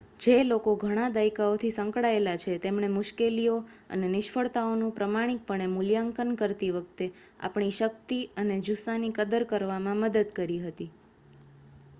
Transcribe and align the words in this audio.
જે 0.23 0.35
લોકો 0.43 0.71
ઘણા 0.83 1.09
દાયકાઓથી 1.11 1.69
સંકળાયેલા 1.73 2.39
છે 2.43 2.55
તેમણે 2.63 2.89
મુશ્કેલીઓ 2.93 3.57
અને 3.91 4.09
નિષ્ફળતાઓનું 4.11 4.95
પ્રમાણિકપણે 4.97 5.67
મૂલ્યાંકન 5.71 6.33
કરતી 6.37 6.71
વખતે 6.73 7.11
આપણી 7.41 7.77
શક્તિ 7.77 8.19
અને 8.39 8.61
જુસ્સાની 8.65 9.15
કદર 9.15 9.49
કરવામાં 9.49 10.03
મદદ 10.03 10.37
કરી 10.37 10.61
હતી 10.63 10.91